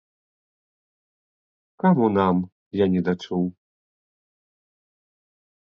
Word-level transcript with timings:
Каму 1.83 2.05
нам, 2.17 2.35
я 2.83 2.89
недачуў? 2.97 3.43